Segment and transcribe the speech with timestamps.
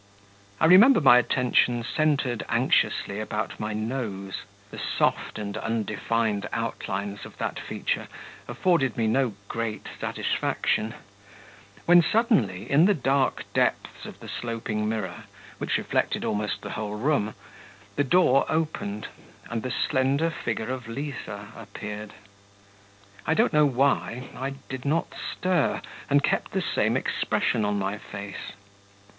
[0.59, 7.37] I remember my attention centred anxiously about my nose; the soft and undefined outlines of
[7.37, 8.07] that feature
[8.47, 10.95] afforded me no great satisfaction,
[11.85, 15.25] when suddenly in the dark depths of the sloping mirror,
[15.59, 17.35] which reflected almost the whole room,
[17.95, 19.07] the door opened,
[19.51, 22.13] and the slender figure of Liza appeared.
[23.27, 25.79] I don't know why I did not stir,
[26.09, 28.53] and kept the same expression on my face.